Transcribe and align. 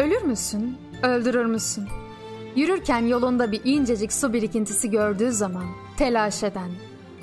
Ölür 0.00 0.22
müsün, 0.22 0.78
öldürür 1.02 1.44
müsün? 1.44 1.88
Yürürken 2.56 3.06
yolunda 3.06 3.52
bir 3.52 3.60
incecik 3.64 4.12
su 4.12 4.32
birikintisi 4.32 4.90
gördüğü 4.90 5.32
zaman 5.32 5.64
telaş 5.96 6.42
eden, 6.42 6.70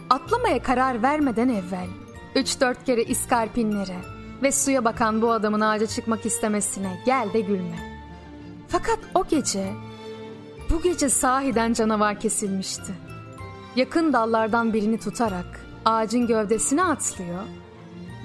atlamaya 0.10 0.62
karar 0.62 1.04
vermeden 1.04 1.50
evvel 1.50 1.88
üç 2.36 2.62
dört 2.62 2.86
kere 2.86 3.04
iskarpinlere 3.04 3.96
ve 4.44 4.52
suya 4.52 4.86
bakan 4.86 5.22
bu 5.22 5.32
adamın 5.32 5.62
ağaca 5.62 5.88
çıkmak 5.88 6.26
istemesine 6.26 7.02
gel 7.06 7.34
de 7.34 7.42
gülme. 7.42 8.04
Fakat 8.68 9.00
o 9.16 9.28
gece, 9.28 9.74
bu 10.70 10.82
gece 10.82 11.10
sahiden 11.10 11.74
canavar 11.74 12.20
kesilmişti. 12.20 12.94
Yakın 13.76 14.14
dallardan 14.14 14.74
birini 14.74 15.00
tutarak 15.00 15.66
ağacın 15.86 16.28
gövdesine 16.28 16.84
atlıyor, 16.84 17.44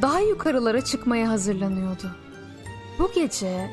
daha 0.02 0.20
yukarılara 0.20 0.84
çıkmaya 0.84 1.28
hazırlanıyordu. 1.28 2.10
Bu 2.98 3.12
gece 3.14 3.70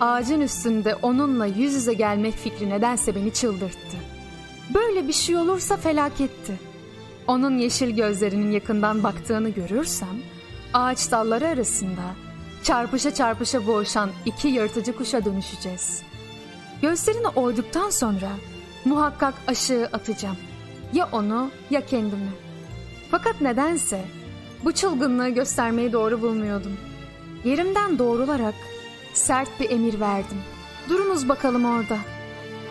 ağacın 0.00 0.40
üstünde 0.40 0.94
onunla 0.94 1.46
yüz 1.46 1.74
yüze 1.74 1.94
gelmek 1.94 2.34
fikri 2.34 2.70
nedense 2.70 3.14
beni 3.14 3.32
çıldırttı. 3.32 3.96
Böyle 4.74 5.08
bir 5.08 5.12
şey 5.12 5.36
olursa 5.36 5.76
felaketti. 5.76 6.58
Onun 7.26 7.58
yeşil 7.58 7.90
gözlerinin 7.90 8.50
yakından 8.50 9.02
baktığını 9.02 9.48
görürsem, 9.48 10.22
ağaç 10.74 11.10
dalları 11.10 11.46
arasında 11.46 12.02
çarpışa 12.62 13.14
çarpışa 13.14 13.66
boğuşan 13.66 14.10
iki 14.26 14.48
yırtıcı 14.48 14.96
kuşa 14.96 15.24
dönüşeceğiz. 15.24 16.02
Gözlerini 16.82 17.28
oyduktan 17.28 17.90
sonra 17.90 18.28
muhakkak 18.84 19.34
aşığı 19.46 19.88
atacağım. 19.92 20.36
Ya 20.92 21.08
onu 21.12 21.50
ya 21.70 21.86
kendimi. 21.86 22.30
Fakat 23.10 23.40
nedense 23.40 24.04
bu 24.64 24.72
çılgınlığı 24.72 25.28
göstermeyi 25.28 25.92
doğru 25.92 26.22
bulmuyordum. 26.22 26.76
Yerimden 27.44 27.98
doğrularak 27.98 28.54
sert 29.14 29.60
bir 29.60 29.70
emir 29.70 30.00
verdim. 30.00 30.38
Durunuz 30.88 31.28
bakalım 31.28 31.64
orada. 31.64 31.98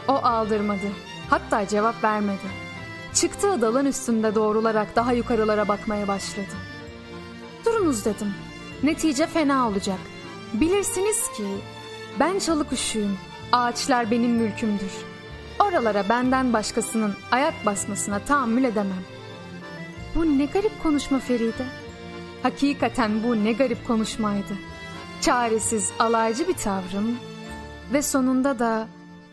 O 0.08 0.14
aldırmadı. 0.14 0.88
Hatta 1.30 1.68
cevap 1.68 2.04
vermedi. 2.04 2.48
Çıktığı 3.14 3.62
dalın 3.62 3.86
üstünde 3.86 4.36
doğrularak 4.36 4.96
daha 4.96 5.14
yukarılara 5.14 5.68
bakmaya 5.68 6.08
başladı. 6.08 6.56
Durunuz 7.66 8.06
dedim. 8.06 8.34
Netice 8.84 9.28
fena 9.28 9.68
olacak. 9.68 10.00
Bilirsiniz 10.54 11.22
ki 11.38 11.46
ben 12.20 12.40
çalı 12.40 12.64
kuşuyum. 12.64 13.18
Ağaçlar 13.52 14.12
benim 14.12 14.32
mülkümdür. 14.32 14.92
Oralara 15.60 16.10
benden 16.10 16.54
başkasının 16.54 17.16
ayak 17.32 17.66
basmasına 17.66 18.20
tahammül 18.20 18.64
edemem. 18.64 19.04
Bu 20.16 20.26
ne 20.38 20.46
garip 20.46 20.84
konuşma 20.84 21.20
Feride. 21.20 21.66
Hakikaten 22.44 23.24
bu 23.24 23.44
ne 23.44 23.52
garip 23.52 23.88
konuşmaydı. 23.88 24.54
Çaresiz, 25.22 25.92
alaycı 26.00 26.48
bir 26.48 26.54
tavrım 26.54 27.18
ve 27.94 28.02
sonunda 28.02 28.60
da 28.60 28.88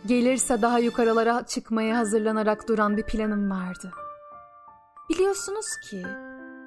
gelirse 0.06 0.62
daha 0.62 0.78
yukarılara 0.78 1.46
çıkmaya 1.46 1.98
hazırlanarak 1.98 2.68
duran 2.68 2.96
bir 2.96 3.02
planım 3.02 3.50
vardı. 3.50 3.90
Biliyorsunuz 5.10 5.66
ki 5.90 6.02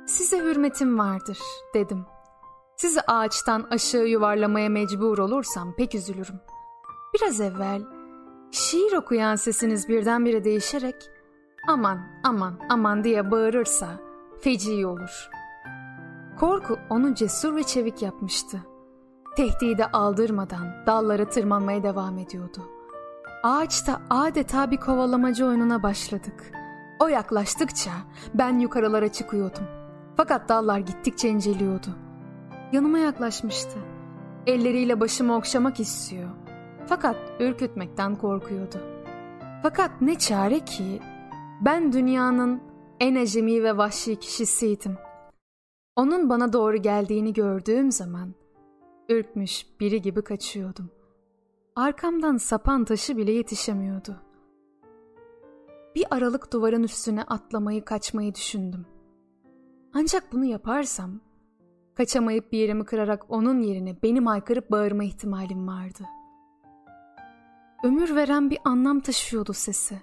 size 0.07 0.39
hürmetim 0.39 0.99
vardır 0.99 1.37
dedim. 1.73 2.05
Sizi 2.77 3.01
ağaçtan 3.01 3.67
aşağı 3.71 4.05
yuvarlamaya 4.05 4.69
mecbur 4.69 5.17
olursam 5.17 5.75
pek 5.75 5.95
üzülürüm. 5.95 6.39
Biraz 7.13 7.41
evvel 7.41 7.81
şiir 8.51 8.93
okuyan 8.93 9.35
sesiniz 9.35 9.89
birdenbire 9.89 10.43
değişerek 10.43 10.95
aman 11.67 11.99
aman 12.23 12.59
aman 12.69 13.03
diye 13.03 13.31
bağırırsa 13.31 13.87
feci 14.41 14.85
olur. 14.85 15.29
Korku 16.39 16.79
onu 16.89 17.15
cesur 17.15 17.55
ve 17.55 17.63
çevik 17.63 18.02
yapmıştı. 18.02 18.59
Tehdide 19.39 19.92
aldırmadan 19.92 20.67
dallara 20.88 21.30
tırmanmaya 21.30 21.83
devam 21.83 22.17
ediyordu. 22.17 22.61
Ağaçta 23.44 24.02
adeta 24.10 24.72
bir 24.72 24.77
kovalamacı 24.77 25.45
oyununa 25.45 25.83
başladık. 25.83 26.52
O 27.00 27.08
yaklaştıkça 27.08 27.92
ben 28.33 28.60
yukarılara 28.60 29.11
çıkıyordum. 29.11 29.64
Fakat 30.17 30.50
dallar 30.50 30.80
gittikçe 30.80 31.30
inceliyordu. 31.30 31.88
Yanıma 32.72 33.00
yaklaşmıştı. 33.00 33.80
Elleriyle 34.48 35.00
başımı 35.00 35.36
okşamak 35.36 35.80
istiyor. 35.80 36.30
Fakat 36.88 37.16
ürkütmekten 37.39 38.16
korkuyordu. 38.16 38.77
Fakat 39.64 40.02
ne 40.02 40.17
çare 40.17 40.60
ki 40.60 41.00
ben 41.61 41.94
dünyanın 41.94 42.61
en 43.00 43.16
acemi 43.16 43.64
ve 43.64 43.77
vahşi 43.77 44.16
kişisiydim. 44.16 44.98
Onun 45.95 46.30
bana 46.30 46.54
doğru 46.54 46.77
geldiğini 46.77 47.33
gördüğüm 47.33 47.92
zaman 47.92 48.39
ürkmüş 49.09 49.65
biri 49.80 50.02
gibi 50.02 50.21
kaçıyordum. 50.21 50.89
Arkamdan 51.75 52.37
sapan 52.37 52.86
taşı 52.86 53.17
bile 53.17 53.31
yetişemiyordu. 53.31 54.15
Bir 55.95 56.05
aralık 56.11 56.53
duvarın 56.53 56.83
üstüne 56.83 57.23
atlamayı 57.23 57.86
kaçmayı 57.86 58.36
düşündüm. 58.36 58.86
Ancak 59.93 60.33
bunu 60.33 60.45
yaparsam 60.45 61.20
kaçamayıp 61.95 62.52
bir 62.52 62.58
yerimi 62.58 62.86
kırarak 62.86 63.25
onun 63.30 63.59
yerine 63.59 63.97
benim 64.03 64.27
aykırıp 64.27 64.71
bağırma 64.71 65.03
ihtimalim 65.03 65.67
vardı. 65.67 66.03
Ömür 67.83 68.15
veren 68.15 68.49
bir 68.49 68.59
anlam 68.65 68.99
taşıyordu 68.99 69.53
sesi. 69.53 70.02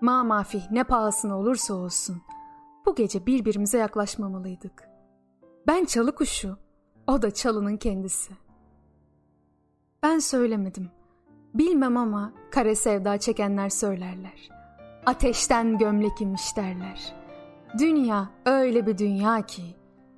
Ma 0.00 0.24
mafih 0.24 0.70
ne 0.70 0.84
pahasına 0.84 1.38
olursa 1.38 1.74
olsun 1.74 2.22
bu 2.86 2.94
gece 2.94 3.26
birbirimize 3.26 3.78
yaklaşmamalıydık. 3.78 4.88
Ben 5.66 5.84
çalı 5.84 6.14
kuşu, 6.14 6.63
o 7.06 7.22
da 7.22 7.30
çalının 7.30 7.76
kendisi. 7.76 8.32
Ben 10.02 10.18
söylemedim. 10.18 10.90
Bilmem 11.54 11.96
ama 11.96 12.32
kare 12.50 12.74
sevda 12.74 13.18
çekenler 13.18 13.68
söylerler. 13.68 14.48
Ateşten 15.06 15.78
gömlek 15.78 16.20
imiş 16.20 16.56
derler. 16.56 17.14
Dünya 17.78 18.30
öyle 18.46 18.86
bir 18.86 18.98
dünya 18.98 19.42
ki 19.42 19.62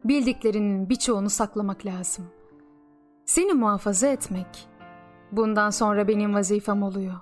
bildiklerinin 0.05 0.89
birçoğunu 0.89 1.31
saklamak 1.31 1.87
lazım. 1.87 2.27
Seni 3.25 3.53
muhafaza 3.53 4.07
etmek 4.07 4.69
bundan 5.33 5.71
sonra 5.71 6.09
benim 6.09 6.35
vazifem 6.35 6.83
oluyor. 6.83 7.15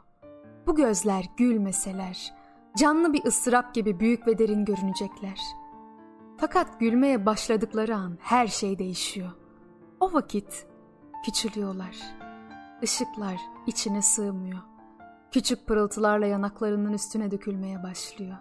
Bu 0.67 0.75
gözler 0.75 1.25
gülmeseler, 1.37 2.35
canlı 2.77 3.13
bir 3.13 3.25
ıstırap 3.25 3.75
gibi 3.75 4.01
büyük 4.01 4.27
ve 4.27 4.39
derin 4.39 4.65
görünecekler. 4.65 5.41
Fakat 6.37 6.81
gülmeye 6.81 7.27
başladıkları 7.27 7.97
an 7.97 8.19
her 8.21 8.47
şey 8.47 8.79
değişiyor. 8.79 9.31
O 10.05 10.13
vakit 10.13 10.67
küçülüyorlar.'' 11.25 12.25
Işıklar 12.83 13.41
içine 13.67 14.03
sığmıyor. 14.03 14.59
Küçük 15.31 15.67
pırıltılarla 15.67 16.27
yanaklarının 16.27 16.93
üstüne 16.93 17.31
dökülmeye 17.31 17.83
başlıyor. 17.83 18.37